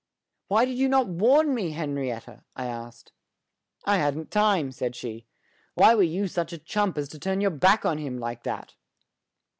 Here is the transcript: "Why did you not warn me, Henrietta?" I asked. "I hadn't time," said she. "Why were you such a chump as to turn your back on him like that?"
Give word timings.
"Why 0.47 0.65
did 0.65 0.79
you 0.79 0.89
not 0.89 1.05
warn 1.07 1.53
me, 1.53 1.73
Henrietta?" 1.73 2.43
I 2.55 2.65
asked. 2.65 3.11
"I 3.85 3.97
hadn't 3.97 4.31
time," 4.31 4.71
said 4.71 4.95
she. 4.95 5.27
"Why 5.75 5.93
were 5.93 6.01
you 6.01 6.27
such 6.27 6.51
a 6.51 6.57
chump 6.57 6.97
as 6.97 7.07
to 7.09 7.19
turn 7.19 7.39
your 7.39 7.51
back 7.51 7.85
on 7.85 7.99
him 7.99 8.17
like 8.17 8.41
that?" 8.41 8.73